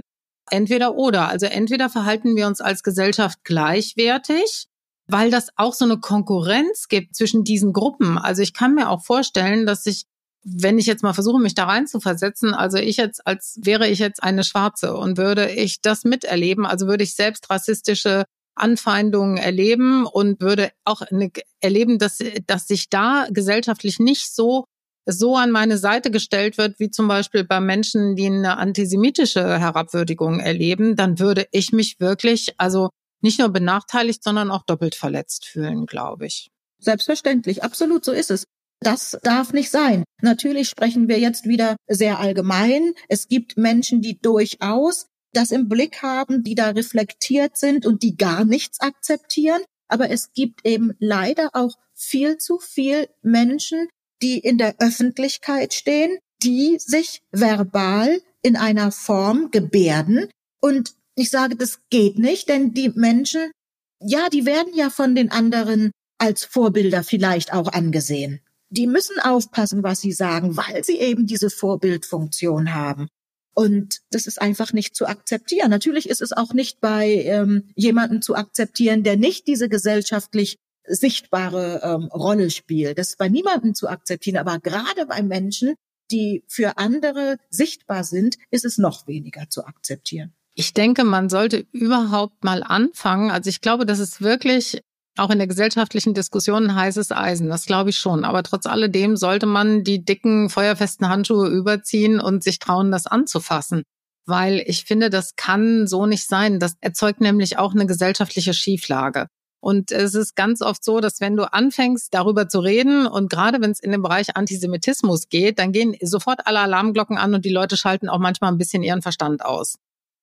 Entweder 0.50 0.96
oder. 0.96 1.28
Also 1.28 1.46
entweder 1.46 1.90
verhalten 1.90 2.36
wir 2.36 2.48
uns 2.48 2.62
als 2.62 2.84
Gesellschaft 2.84 3.44
gleichwertig 3.44 4.68
weil 5.08 5.32
das 5.32 5.48
auch 5.56 5.74
so 5.74 5.86
eine 5.86 5.98
Konkurrenz 6.00 6.90
gibt 6.90 7.16
zwischen 7.16 7.44
diesen 7.44 7.74
Gruppen. 7.74 8.18
Also 8.18 8.42
ich 8.42 8.54
kann 8.54 8.76
mir 8.76 8.90
auch 8.90 9.04
vorstellen, 9.04 9.66
dass 9.66 9.86
ich 9.86 10.06
wenn 10.50 10.78
ich 10.80 10.86
jetzt 10.86 11.04
mal 11.04 11.12
versuche, 11.12 11.42
mich 11.42 11.56
da 11.56 11.66
rein 11.66 11.88
zu 11.88 12.00
versetzen, 12.00 12.54
also 12.54 12.78
ich 12.78 12.96
jetzt, 12.96 13.28
als 13.28 13.60
wäre 13.62 13.90
ich 13.90 14.00
jetzt 14.00 14.24
eine 14.24 14.46
Schwarze 14.46 14.96
und 14.96 15.18
würde 15.18 15.52
ich 15.52 15.82
das 15.82 16.06
miterleben, 16.06 16.66
also 16.66 16.88
würde 16.88 17.04
ich 17.04 17.16
selbst 17.16 17.50
rassistische 17.50 18.24
Anfeindungen 18.56 19.36
erleben 19.36 20.06
und 20.06 20.40
würde 20.40 20.72
auch 20.86 21.02
eine, 21.02 21.32
erleben, 21.60 22.00
dass, 22.00 22.20
dass 22.46 22.66
sich 22.66 22.90
da 22.90 23.28
gesellschaftlich 23.30 24.00
nicht 24.00 24.34
so 24.34 24.64
so 25.08 25.36
an 25.36 25.52
meine 25.52 25.78
Seite 25.78 26.12
gestellt 26.12 26.58
wird, 26.58 26.80
wie 26.80 26.92
zum 26.92 27.08
Beispiel 27.08 27.44
bei 27.44 27.60
Menschen, 27.60 28.16
die 28.16 28.26
eine 28.26 28.58
antisemitische 28.58 29.60
Herabwürdigung 29.60 30.40
erleben, 30.40 30.96
dann 30.96 31.18
würde 31.20 31.48
ich 31.52 31.72
mich 31.72 32.00
wirklich, 32.00 32.54
also 32.58 32.90
nicht 33.22 33.40
nur 33.40 33.50
benachteiligt, 33.50 34.24
sondern 34.24 34.52
auch 34.52 34.64
doppelt 34.64 34.96
verletzt 34.96 35.46
fühlen, 35.46 35.86
glaube 35.86 36.28
ich. 36.28 36.50
Selbstverständlich, 36.80 37.64
absolut, 37.64 38.06
so 38.06 38.12
ist 38.12 38.32
es. 38.32 38.44
Das 38.80 39.18
darf 39.24 39.54
nicht 39.54 39.72
sein. 39.72 40.04
Natürlich 40.22 40.70
sprechen 40.70 41.08
wir 41.08 41.20
jetzt 41.20 41.46
wieder 41.46 41.78
sehr 41.88 42.20
allgemein. 42.20 42.94
Es 43.08 43.28
gibt 43.28 43.58
Menschen, 43.58 44.02
die 44.02 44.20
durchaus 44.20 45.08
das 45.34 45.52
im 45.52 45.68
Blick 45.68 46.04
haben, 46.04 46.44
die 46.44 46.56
da 46.56 46.70
reflektiert 46.70 47.58
sind 47.58 47.86
und 47.86 48.04
die 48.04 48.18
gar 48.18 48.46
nichts 48.46 48.80
akzeptieren. 48.80 49.62
Aber 49.88 50.10
es 50.10 50.32
gibt 50.34 50.66
eben 50.66 50.92
leider 51.00 51.50
auch 51.54 51.74
viel 51.94 52.38
zu 52.38 52.60
viel 52.60 53.08
Menschen, 53.24 53.88
die 54.22 54.40
in 54.40 54.58
der 54.58 54.76
Öffentlichkeit 54.80 55.74
stehen, 55.74 56.18
die 56.44 56.78
sich 56.80 57.22
verbal 57.32 58.22
in 58.42 58.56
einer 58.56 58.92
Form 58.92 59.52
gebärden. 59.52 60.30
Und 60.62 60.94
ich 61.16 61.30
sage, 61.30 61.56
das 61.56 61.80
geht 61.90 62.20
nicht, 62.20 62.50
denn 62.50 62.74
die 62.74 62.90
Menschen, 62.90 63.52
ja, 64.00 64.30
die 64.30 64.46
werden 64.46 64.74
ja 64.76 64.90
von 64.90 65.16
den 65.16 65.32
anderen 65.32 65.92
als 66.20 66.46
Vorbilder 66.46 67.04
vielleicht 67.04 67.54
auch 67.54 67.72
angesehen 67.74 68.42
die 68.70 68.88
müssen 68.88 69.20
aufpassen, 69.20 69.84
was 69.84 70.02
sie 70.02 70.12
sagen, 70.12 70.58
weil 70.58 70.84
sie 70.84 70.98
eben 70.98 71.26
diese 71.26 71.50
Vorbildfunktion 71.50 72.74
haben. 72.74 73.08
Und 73.54 74.02
das 74.12 74.28
ist 74.28 74.40
einfach 74.40 74.72
nicht 74.72 74.96
zu 74.96 75.08
akzeptieren. 75.08 75.72
Natürlich 75.72 76.10
ist 76.10 76.22
es 76.22 76.32
auch 76.32 76.54
nicht 76.54 76.80
bei 76.80 77.24
ähm, 77.24 77.70
jemandem 77.76 78.22
zu 78.22 78.36
akzeptieren, 78.36 79.04
der 79.04 79.18
nicht 79.18 79.48
diese 79.48 79.68
gesellschaftlich 79.68 80.58
sichtbare 80.88 81.82
ähm, 81.84 82.06
Rolle 82.06 82.50
spielt. 82.50 82.98
Das 82.98 83.10
ist 83.10 83.18
bei 83.18 83.30
niemandem 83.30 83.76
zu 83.76 83.88
akzeptieren. 83.88 84.38
Aber 84.38 84.60
gerade 84.60 85.06
bei 85.06 85.22
Menschen, 85.22 85.76
die 86.12 86.44
für 86.48 86.78
andere 86.78 87.38
sichtbar 87.50 88.04
sind, 88.04 88.38
ist 88.52 88.66
es 88.66 88.78
noch 88.78 89.08
weniger 89.08 89.50
zu 89.50 89.66
akzeptieren. 89.66 90.34
Ich 90.56 90.74
denke, 90.74 91.04
man 91.04 91.30
sollte 91.30 91.68
überhaupt 91.72 92.44
mal 92.44 92.64
anfangen. 92.64 93.30
Also 93.30 93.50
ich 93.50 93.62
glaube, 93.62 93.86
das 93.86 94.00
ist 94.00 94.22
wirklich 94.22 94.82
auch 95.18 95.30
in 95.30 95.38
der 95.38 95.48
gesellschaftlichen 95.48 96.14
Diskussion 96.14 96.76
heißes 96.76 97.12
Eisen, 97.12 97.50
das 97.50 97.66
glaube 97.66 97.90
ich 97.90 97.98
schon. 97.98 98.24
Aber 98.24 98.44
trotz 98.44 98.66
alledem 98.66 99.18
sollte 99.18 99.46
man 99.46 99.84
die 99.84 100.04
dicken, 100.04 100.50
feuerfesten 100.50 101.10
Handschuhe 101.10 101.48
überziehen 101.48 102.20
und 102.20 102.44
sich 102.44 102.60
trauen, 102.60 102.92
das 102.92 103.08
anzufassen. 103.08 103.84
Weil 104.26 104.64
ich 104.66 104.84
finde, 104.84 105.10
das 105.10 105.36
kann 105.36 105.88
so 105.88 106.06
nicht 106.06 106.28
sein. 106.28 106.60
Das 106.60 106.76
erzeugt 106.82 107.22
nämlich 107.22 107.58
auch 107.58 107.74
eine 107.74 107.86
gesellschaftliche 107.86 108.54
Schieflage. 108.54 109.28
Und 109.68 109.92
es 109.92 110.16
ist 110.16 110.38
ganz 110.38 110.62
oft 110.62 110.82
so, 110.82 111.02
dass 111.02 111.20
wenn 111.20 111.36
du 111.36 111.52
anfängst, 111.52 112.14
darüber 112.14 112.48
zu 112.48 112.62
reden 112.62 113.06
und 113.06 113.30
gerade 113.30 113.60
wenn 113.60 113.72
es 113.72 113.82
in 113.82 113.92
den 113.92 114.02
Bereich 114.02 114.38
Antisemitismus 114.38 115.28
geht, 115.28 115.60
dann 115.60 115.74
gehen 115.74 115.94
sofort 116.02 116.48
alle 116.48 116.62
Alarmglocken 116.62 117.18
an 117.18 117.34
und 117.34 117.44
die 117.44 117.52
Leute 117.52 117.76
schalten 117.76 118.08
auch 118.08 118.18
manchmal 118.18 118.50
ein 118.50 118.58
bisschen 118.58 118.82
ihren 118.82 119.02
Verstand 119.02 119.44
aus 119.44 119.76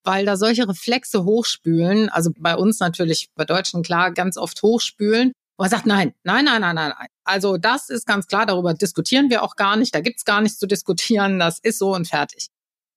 weil 0.06 0.26
da 0.26 0.36
solche 0.36 0.68
Reflexe 0.68 1.24
hochspülen, 1.24 2.10
also 2.10 2.30
bei 2.38 2.56
uns 2.56 2.78
natürlich, 2.78 3.30
bei 3.36 3.46
Deutschen 3.46 3.82
klar, 3.82 4.12
ganz 4.12 4.36
oft 4.36 4.62
hochspülen. 4.62 5.28
Und 5.28 5.34
man 5.56 5.70
sagt, 5.70 5.86
nein, 5.86 6.12
nein, 6.24 6.44
nein, 6.44 6.60
nein, 6.60 6.74
nein, 6.74 6.92
nein. 6.98 7.08
Also 7.24 7.56
das 7.56 7.88
ist 7.88 8.06
ganz 8.06 8.26
klar, 8.26 8.44
darüber 8.44 8.74
diskutieren 8.74 9.30
wir 9.30 9.42
auch 9.42 9.56
gar 9.56 9.76
nicht, 9.76 9.94
da 9.94 10.00
gibt's 10.00 10.26
gar 10.26 10.42
nichts 10.42 10.58
zu 10.58 10.66
diskutieren, 10.66 11.38
das 11.38 11.58
ist 11.58 11.78
so 11.78 11.94
und 11.94 12.06
fertig. 12.06 12.48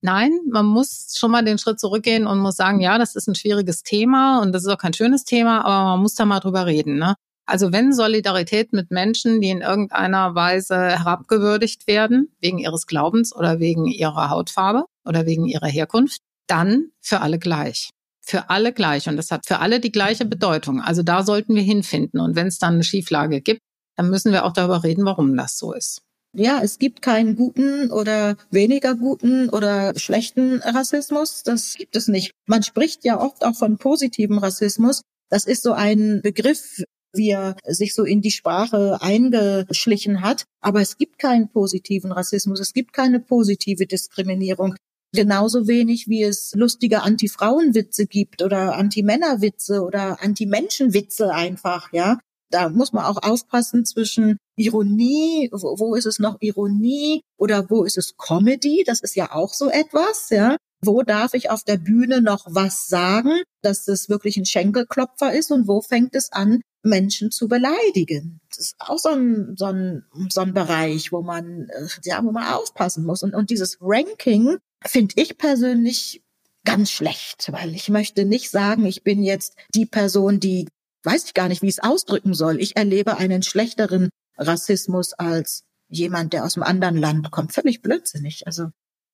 Nein, 0.02 0.32
man 0.52 0.66
muss 0.66 1.16
schon 1.18 1.32
mal 1.32 1.44
den 1.44 1.58
Schritt 1.58 1.80
zurückgehen 1.80 2.28
und 2.28 2.40
muss 2.40 2.56
sagen, 2.56 2.80
ja, 2.80 2.98
das 2.98 3.16
ist 3.16 3.28
ein 3.28 3.36
schwieriges 3.36 3.84
Thema 3.84 4.42
und 4.42 4.52
das 4.52 4.64
ist 4.64 4.70
auch 4.70 4.78
kein 4.78 4.94
schönes 4.94 5.24
Thema, 5.24 5.66
aber 5.66 5.90
man 5.92 6.02
muss 6.02 6.14
da 6.14 6.26
mal 6.26 6.40
drüber 6.40 6.66
reden. 6.68 6.98
Ne? 6.98 7.16
Also 7.48 7.72
wenn 7.72 7.94
Solidarität 7.94 8.74
mit 8.74 8.92
Menschen, 8.92 9.42
die 9.42 9.50
in 9.50 9.62
irgendeiner 9.62 10.36
Weise 10.36 10.76
herabgewürdigt 10.76 11.88
werden, 11.88 12.30
wegen 12.42 12.60
ihres 12.60 12.86
Glaubens 12.88 13.34
oder 13.34 13.60
wegen 13.60 13.86
ihrer 13.86 14.30
Hautfarbe 14.30 14.84
oder 15.06 15.26
wegen 15.26 15.46
ihrer 15.46 15.68
Herkunft, 15.68 16.22
dann 16.48 16.90
für 17.02 17.22
alle 17.22 17.40
gleich. 17.40 17.90
Für 18.22 18.50
alle 18.50 18.74
gleich. 18.74 19.08
Und 19.08 19.16
das 19.16 19.32
hat 19.32 19.46
für 19.46 19.60
alle 19.60 19.80
die 19.80 19.94
gleiche 19.94 20.26
Bedeutung. 20.26 20.82
Also 20.82 21.04
da 21.04 21.24
sollten 21.24 21.56
wir 21.56 21.62
hinfinden. 21.62 22.20
Und 22.20 22.36
wenn 22.36 22.48
es 22.48 22.60
dann 22.60 22.76
eine 22.76 22.84
Schieflage 22.84 23.42
gibt, 23.42 23.62
dann 23.96 24.10
müssen 24.10 24.34
wir 24.34 24.46
auch 24.46 24.54
darüber 24.54 24.84
reden, 24.84 25.06
warum 25.06 25.36
das 25.38 25.58
so 25.58 25.72
ist. 25.72 26.02
Ja, 26.34 26.62
es 26.62 26.78
gibt 26.78 27.02
keinen 27.02 27.36
guten 27.36 27.90
oder 27.92 28.38
weniger 28.52 28.96
guten 28.96 29.50
oder 29.50 29.98
schlechten 29.98 30.60
Rassismus. 30.62 31.44
Das 31.44 31.76
gibt 31.76 31.96
es 31.96 32.08
nicht. 32.08 32.32
Man 32.46 32.64
spricht 32.64 33.06
ja 33.06 33.20
oft 33.20 33.44
auch 33.44 33.56
von 33.56 33.78
positivem 33.78 34.38
Rassismus. 34.38 35.02
Das 35.30 35.46
ist 35.46 35.64
so 35.64 35.74
ein 35.74 36.22
Begriff, 36.22 36.84
wie 37.14 37.30
er 37.32 37.56
sich 37.66 37.94
so 37.96 38.04
in 38.04 38.22
die 38.22 38.32
Sprache 38.32 39.02
eingeschlichen 39.02 40.22
hat. 40.22 40.44
Aber 40.62 40.82
es 40.82 40.98
gibt 40.98 41.18
keinen 41.18 41.50
positiven 41.50 42.12
Rassismus. 42.12 42.60
Es 42.60 42.74
gibt 42.74 42.94
keine 42.94 43.20
positive 43.20 43.88
Diskriminierung. 43.88 44.76
Genauso 45.14 45.68
wenig 45.68 46.08
wie 46.08 46.24
es 46.24 46.54
lustige 46.54 47.02
Anti-Frauen-Witze 47.02 48.06
gibt 48.08 48.42
oder 48.42 48.76
Anti-Männer-Witze 48.76 49.82
oder 49.82 50.22
Anti-Menschen-Witze 50.22 51.34
einfach, 51.34 51.92
ja. 51.94 52.20
Da 52.50 52.70
muss 52.70 52.94
man 52.94 53.06
auch 53.06 53.22
aufpassen 53.22 53.86
zwischen 53.86 54.38
Ironie, 54.56 55.50
wo, 55.52 55.78
wo 55.80 55.96
ist 55.96 56.06
es 56.06 56.20
noch 56.20 56.38
Ironie 56.40 57.22
oder 57.38 57.70
wo 57.70 57.84
ist 57.84 57.98
es 57.98 58.16
Comedy? 58.18 58.84
Das 58.86 59.02
ist 59.02 59.16
ja 59.16 59.34
auch 59.34 59.54
so 59.54 59.70
etwas, 59.70 60.30
ja. 60.30 60.58
Wo 60.82 61.02
darf 61.02 61.34
ich 61.34 61.50
auf 61.50 61.64
der 61.64 61.78
Bühne 61.78 62.22
noch 62.22 62.46
was 62.48 62.88
sagen, 62.88 63.42
dass 63.62 63.86
das 63.86 64.10
wirklich 64.10 64.38
ein 64.38 64.46
Schenkelklopfer 64.46 65.34
ist 65.34 65.52
und 65.52 65.68
wo 65.68 65.82
fängt 65.82 66.16
es 66.16 66.32
an, 66.32 66.62
Menschen 66.84 67.32
zu 67.32 67.48
beleidigen? 67.48 68.40
Das 68.50 68.60
ist 68.60 68.76
auch 68.80 68.98
so 68.98 69.10
ein, 69.10 69.56
so 69.58 69.66
ein, 69.66 70.06
so 70.30 70.42
ein 70.42 70.54
Bereich, 70.54 71.12
wo 71.12 71.22
man, 71.22 71.68
äh, 71.70 71.88
ja, 72.04 72.24
wo 72.24 72.32
man 72.32 72.54
aufpassen 72.54 73.06
muss. 73.06 73.24
Und, 73.24 73.34
und 73.34 73.50
dieses 73.50 73.78
Ranking 73.82 74.58
finde 74.86 75.16
ich 75.18 75.38
persönlich 75.38 76.22
ganz 76.64 76.92
schlecht, 76.92 77.52
weil 77.52 77.74
ich 77.74 77.90
möchte 77.90 78.26
nicht 78.26 78.52
sagen, 78.52 78.86
ich 78.86 79.04
bin 79.04 79.24
jetzt 79.24 79.56
die 79.74 79.86
Person, 79.86 80.40
die 80.40 80.68
weiß 81.08 81.26
ich 81.26 81.34
gar 81.34 81.48
nicht, 81.48 81.62
wie 81.62 81.68
ich 81.68 81.78
es 81.78 81.84
ausdrücken 81.84 82.34
soll. 82.34 82.60
Ich 82.60 82.76
erlebe 82.76 83.18
einen 83.18 83.42
schlechteren 83.42 84.10
Rassismus 84.38 85.14
als 85.14 85.64
jemand, 85.88 86.34
der 86.34 86.44
aus 86.44 86.58
einem 86.58 86.64
anderen 86.64 86.98
Land 86.98 87.32
kommt. 87.32 87.54
Völlig 87.54 87.82
blödsinnig. 87.82 88.46
Also 88.46 88.68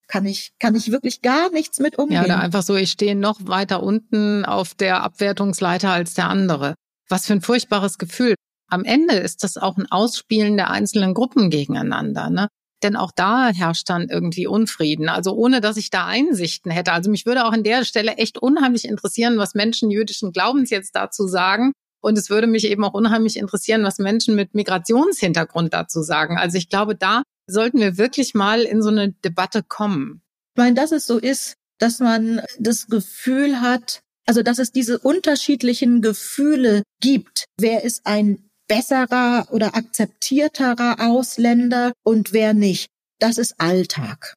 kann 0.08 0.26
ich, 0.26 0.52
kann 0.58 0.74
ich 0.74 0.90
wirklich 0.90 1.22
gar 1.22 1.50
nichts 1.50 1.78
mit 1.78 1.96
umgehen. 1.96 2.16
Ja, 2.16 2.24
oder 2.24 2.40
einfach 2.40 2.62
so, 2.62 2.74
ich 2.74 2.90
stehe 2.90 3.14
noch 3.14 3.46
weiter 3.46 3.82
unten 3.82 4.44
auf 4.44 4.74
der 4.74 5.02
Abwertungsleiter 5.02 5.90
als 5.90 6.14
der 6.14 6.28
andere. 6.28 6.74
Was 7.08 7.26
für 7.26 7.34
ein 7.34 7.42
furchtbares 7.42 7.96
Gefühl. 7.96 8.34
Am 8.68 8.84
Ende 8.84 9.14
ist 9.14 9.44
das 9.44 9.56
auch 9.56 9.76
ein 9.76 9.90
Ausspielen 9.90 10.56
der 10.56 10.70
einzelnen 10.70 11.14
Gruppen 11.14 11.48
gegeneinander. 11.48 12.28
Ne? 12.28 12.48
Denn 12.82 12.96
auch 12.96 13.12
da 13.14 13.50
herrscht 13.50 13.88
dann 13.88 14.08
irgendwie 14.08 14.46
Unfrieden. 14.48 15.08
Also 15.08 15.32
ohne, 15.32 15.60
dass 15.60 15.76
ich 15.76 15.90
da 15.90 16.06
Einsichten 16.06 16.72
hätte. 16.72 16.92
Also 16.92 17.10
mich 17.10 17.24
würde 17.24 17.46
auch 17.46 17.52
an 17.52 17.62
der 17.62 17.84
Stelle 17.84 18.16
echt 18.16 18.36
unheimlich 18.38 18.84
interessieren, 18.84 19.38
was 19.38 19.54
Menschen 19.54 19.90
jüdischen 19.90 20.32
Glaubens 20.32 20.70
jetzt 20.70 20.96
dazu 20.96 21.28
sagen. 21.28 21.72
Und 22.04 22.18
es 22.18 22.28
würde 22.28 22.46
mich 22.46 22.64
eben 22.66 22.84
auch 22.84 22.92
unheimlich 22.92 23.38
interessieren, 23.38 23.82
was 23.82 23.98
Menschen 23.98 24.34
mit 24.34 24.54
Migrationshintergrund 24.54 25.72
dazu 25.72 26.02
sagen. 26.02 26.36
Also 26.36 26.58
ich 26.58 26.68
glaube, 26.68 26.94
da 26.94 27.22
sollten 27.46 27.80
wir 27.80 27.96
wirklich 27.96 28.34
mal 28.34 28.60
in 28.60 28.82
so 28.82 28.90
eine 28.90 29.12
Debatte 29.12 29.62
kommen. 29.62 30.20
Ich 30.54 30.58
meine, 30.58 30.74
dass 30.74 30.92
es 30.92 31.06
so 31.06 31.18
ist, 31.18 31.54
dass 31.78 32.00
man 32.00 32.42
das 32.58 32.88
Gefühl 32.88 33.62
hat, 33.62 34.00
also 34.26 34.42
dass 34.42 34.58
es 34.58 34.70
diese 34.70 34.98
unterschiedlichen 34.98 36.02
Gefühle 36.02 36.82
gibt. 37.00 37.46
Wer 37.58 37.84
ist 37.84 38.04
ein 38.04 38.50
besserer 38.68 39.48
oder 39.50 39.74
akzeptierterer 39.74 40.96
Ausländer 41.00 41.92
und 42.02 42.34
wer 42.34 42.52
nicht. 42.52 42.88
Das 43.18 43.38
ist 43.38 43.54
Alltag. 43.58 44.34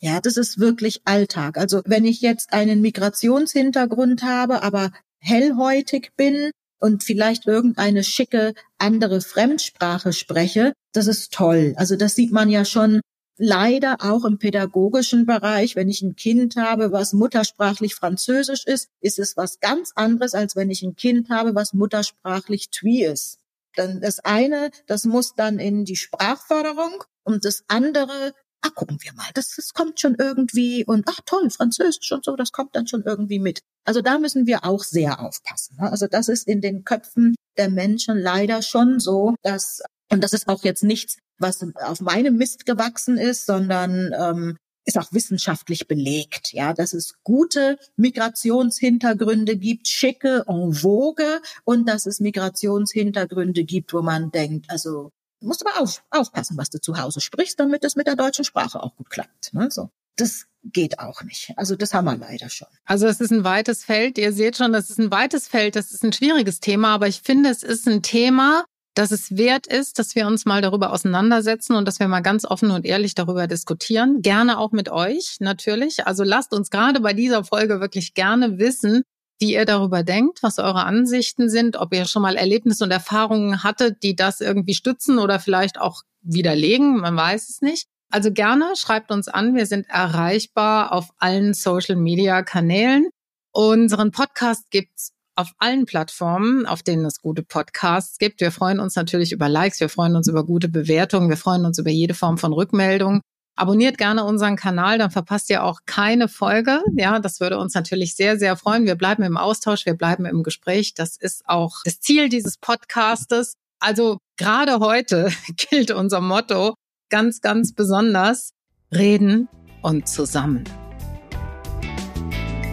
Ja, 0.00 0.20
das 0.20 0.38
ist 0.38 0.58
wirklich 0.58 1.02
Alltag. 1.04 1.58
Also 1.58 1.82
wenn 1.84 2.06
ich 2.06 2.22
jetzt 2.22 2.54
einen 2.54 2.80
Migrationshintergrund 2.80 4.22
habe, 4.22 4.62
aber 4.62 4.90
hellhäutig 5.20 6.12
bin 6.16 6.50
und 6.80 7.04
vielleicht 7.04 7.46
irgendeine 7.46 8.02
schicke 8.02 8.54
andere 8.78 9.20
Fremdsprache 9.20 10.12
spreche, 10.12 10.72
das 10.92 11.06
ist 11.06 11.32
toll. 11.32 11.74
Also 11.76 11.96
das 11.96 12.14
sieht 12.14 12.32
man 12.32 12.50
ja 12.50 12.64
schon 12.64 13.00
leider 13.36 13.98
auch 14.00 14.24
im 14.24 14.38
pädagogischen 14.38 15.24
Bereich. 15.24 15.74
Wenn 15.74 15.88
ich 15.88 16.02
ein 16.02 16.14
Kind 16.14 16.56
habe, 16.56 16.92
was 16.92 17.12
muttersprachlich 17.12 17.94
Französisch 17.94 18.66
ist, 18.66 18.88
ist 19.00 19.18
es 19.18 19.36
was 19.36 19.60
ganz 19.60 19.92
anderes, 19.94 20.34
als 20.34 20.56
wenn 20.56 20.70
ich 20.70 20.82
ein 20.82 20.94
Kind 20.94 21.30
habe, 21.30 21.54
was 21.54 21.72
muttersprachlich 21.72 22.70
Twi 22.70 23.04
ist. 23.04 23.38
Dann 23.76 24.00
das 24.00 24.18
eine, 24.20 24.70
das 24.86 25.04
muss 25.04 25.34
dann 25.34 25.58
in 25.58 25.84
die 25.84 25.96
Sprachförderung 25.96 27.04
und 27.22 27.44
das 27.44 27.64
andere, 27.68 28.34
ah, 28.62 28.70
gucken 28.70 28.98
wir 29.00 29.12
mal, 29.14 29.28
das, 29.34 29.54
das 29.56 29.72
kommt 29.72 30.00
schon 30.00 30.16
irgendwie 30.18 30.84
und 30.84 31.06
ach 31.08 31.20
toll, 31.26 31.50
Französisch 31.50 32.12
und 32.12 32.24
so, 32.24 32.36
das 32.36 32.52
kommt 32.52 32.76
dann 32.76 32.86
schon 32.86 33.02
irgendwie 33.02 33.38
mit. 33.38 33.60
Also 33.84 34.02
da 34.02 34.18
müssen 34.18 34.46
wir 34.46 34.64
auch 34.64 34.82
sehr 34.82 35.20
aufpassen. 35.20 35.76
Ne? 35.80 35.90
Also 35.90 36.06
das 36.06 36.28
ist 36.28 36.46
in 36.46 36.60
den 36.60 36.84
Köpfen 36.84 37.34
der 37.56 37.70
Menschen 37.70 38.18
leider 38.18 38.62
schon 38.62 39.00
so, 39.00 39.34
dass, 39.42 39.82
und 40.10 40.22
das 40.22 40.32
ist 40.32 40.48
auch 40.48 40.64
jetzt 40.64 40.84
nichts, 40.84 41.18
was 41.38 41.64
auf 41.76 42.00
meinem 42.00 42.36
Mist 42.36 42.66
gewachsen 42.66 43.16
ist, 43.16 43.46
sondern 43.46 44.12
ähm, 44.18 44.56
ist 44.84 44.98
auch 44.98 45.12
wissenschaftlich 45.12 45.88
belegt, 45.88 46.52
ja, 46.52 46.72
dass 46.72 46.92
es 46.94 47.14
gute 47.22 47.78
Migrationshintergründe 47.96 49.56
gibt, 49.56 49.88
schicke, 49.88 50.44
en 50.48 50.72
vogue, 50.72 51.40
und 51.64 51.88
dass 51.88 52.06
es 52.06 52.20
Migrationshintergründe 52.20 53.64
gibt, 53.64 53.92
wo 53.92 54.02
man 54.02 54.30
denkt, 54.30 54.70
also 54.70 55.10
musst 55.40 55.66
aber 55.66 55.80
auf, 55.80 56.02
aufpassen, 56.10 56.56
was 56.56 56.70
du 56.70 56.80
zu 56.80 56.98
Hause 56.98 57.20
sprichst, 57.20 57.58
damit 57.58 57.84
es 57.84 57.96
mit 57.96 58.06
der 58.06 58.16
deutschen 58.16 58.44
Sprache 58.44 58.82
auch 58.82 58.94
gut 58.96 59.10
klappt. 59.10 59.52
Ne? 59.54 59.70
So. 59.70 59.90
Das 60.16 60.46
geht 60.64 60.98
auch 60.98 61.22
nicht. 61.22 61.52
Also 61.56 61.76
das 61.76 61.94
haben 61.94 62.04
wir 62.04 62.16
leider 62.16 62.50
schon. 62.50 62.68
Also 62.84 63.06
es 63.06 63.20
ist 63.20 63.30
ein 63.30 63.44
weites 63.44 63.84
Feld. 63.84 64.18
Ihr 64.18 64.32
seht 64.32 64.56
schon, 64.56 64.72
das 64.72 64.90
ist 64.90 64.98
ein 64.98 65.10
weites 65.10 65.48
Feld. 65.48 65.76
Das 65.76 65.92
ist 65.92 66.04
ein 66.04 66.12
schwieriges 66.12 66.60
Thema, 66.60 66.94
aber 66.94 67.08
ich 67.08 67.22
finde, 67.22 67.48
es 67.48 67.62
ist 67.62 67.88
ein 67.88 68.02
Thema, 68.02 68.64
dass 68.94 69.12
es 69.12 69.36
wert 69.36 69.66
ist, 69.66 69.98
dass 69.98 70.14
wir 70.14 70.26
uns 70.26 70.44
mal 70.44 70.60
darüber 70.60 70.92
auseinandersetzen 70.92 71.74
und 71.74 71.86
dass 71.86 72.00
wir 72.00 72.08
mal 72.08 72.20
ganz 72.20 72.44
offen 72.44 72.70
und 72.70 72.84
ehrlich 72.84 73.14
darüber 73.14 73.46
diskutieren. 73.46 74.20
Gerne 74.20 74.58
auch 74.58 74.72
mit 74.72 74.90
euch, 74.90 75.36
natürlich. 75.40 76.06
Also 76.06 76.24
lasst 76.24 76.52
uns 76.52 76.70
gerade 76.70 77.00
bei 77.00 77.14
dieser 77.14 77.44
Folge 77.44 77.80
wirklich 77.80 78.14
gerne 78.14 78.58
wissen, 78.58 79.02
wie 79.40 79.54
ihr 79.54 79.64
darüber 79.64 80.02
denkt, 80.02 80.42
was 80.42 80.58
eure 80.58 80.84
Ansichten 80.84 81.48
sind, 81.48 81.76
ob 81.76 81.94
ihr 81.94 82.04
schon 82.04 82.22
mal 82.22 82.36
Erlebnisse 82.36 82.84
und 82.84 82.90
Erfahrungen 82.90 83.64
hattet, 83.64 84.02
die 84.02 84.14
das 84.14 84.40
irgendwie 84.40 84.74
stützen 84.74 85.18
oder 85.18 85.40
vielleicht 85.40 85.80
auch 85.80 86.02
widerlegen. 86.20 86.98
Man 86.98 87.16
weiß 87.16 87.48
es 87.48 87.62
nicht. 87.62 87.88
Also 88.10 88.32
gerne 88.32 88.74
schreibt 88.76 89.10
uns 89.10 89.28
an. 89.28 89.54
Wir 89.54 89.66
sind 89.66 89.88
erreichbar 89.88 90.92
auf 90.92 91.10
allen 91.18 91.54
Social 91.54 91.96
Media 91.96 92.42
Kanälen. 92.42 93.08
Unseren 93.52 94.10
Podcast 94.10 94.70
gibt's 94.70 95.12
auf 95.36 95.52
allen 95.58 95.86
Plattformen, 95.86 96.66
auf 96.66 96.82
denen 96.82 97.06
es 97.06 97.22
gute 97.22 97.42
Podcasts 97.42 98.18
gibt. 98.18 98.40
Wir 98.40 98.50
freuen 98.50 98.78
uns 98.78 98.94
natürlich 98.94 99.32
über 99.32 99.48
Likes, 99.48 99.80
wir 99.80 99.88
freuen 99.88 100.16
uns 100.16 100.28
über 100.28 100.44
gute 100.44 100.68
Bewertungen, 100.68 101.30
wir 101.30 101.38
freuen 101.38 101.64
uns 101.64 101.78
über 101.78 101.90
jede 101.90 102.14
Form 102.14 102.36
von 102.36 102.52
Rückmeldung. 102.52 103.22
Abonniert 103.56 103.98
gerne 103.98 104.24
unseren 104.24 104.56
Kanal, 104.56 104.98
dann 104.98 105.10
verpasst 105.10 105.50
ihr 105.50 105.64
auch 105.64 105.80
keine 105.86 106.28
Folge. 106.28 106.82
Ja, 106.96 107.18
das 107.18 107.40
würde 107.40 107.58
uns 107.58 107.74
natürlich 107.74 108.14
sehr, 108.16 108.38
sehr 108.38 108.56
freuen. 108.56 108.86
Wir 108.86 108.94
bleiben 108.94 109.22
im 109.22 109.36
Austausch, 109.36 109.84
wir 109.86 109.94
bleiben 109.94 110.24
im 110.24 110.42
Gespräch. 110.42 110.94
Das 110.94 111.16
ist 111.16 111.42
auch 111.46 111.78
das 111.84 112.00
Ziel 112.00 112.28
dieses 112.28 112.56
Podcastes. 112.56 113.54
Also 113.78 114.18
gerade 114.36 114.78
heute 114.78 115.30
gilt 115.56 115.90
unser 115.90 116.20
Motto 116.20 116.74
ganz, 117.10 117.40
ganz 117.40 117.74
besonders. 117.74 118.52
Reden 118.92 119.48
und 119.82 120.08
zusammen. 120.08 120.64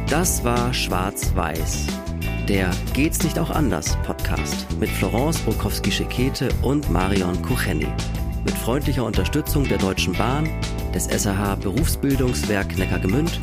Das 0.10 0.44
war 0.44 0.74
Schwarz-Weiß 0.74 1.88
der 2.48 2.72
Geht's 2.94 3.24
nicht 3.24 3.38
auch 3.40 3.50
anders 3.50 3.98
Podcast 4.04 4.68
mit 4.80 4.90
Florence 4.90 5.38
Brokowski-Schekete 5.40 6.50
und 6.62 6.90
Marion 6.90 7.42
Kucheni. 7.42 7.88
Mit 8.48 8.58
freundlicher 8.58 9.04
Unterstützung 9.04 9.66
der 9.66 9.78
Deutschen 9.78 10.14
Bahn, 10.14 10.50
des 10.96 11.04
SAH 11.04 11.56
Berufsbildungswerk 11.56 12.78
Neckargemünd, 12.78 13.42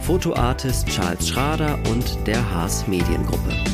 Fotoartist 0.00 0.88
Charles 0.88 1.28
Schrader 1.28 1.78
und 1.88 2.26
der 2.26 2.52
Haas 2.52 2.88
Mediengruppe. 2.88 3.71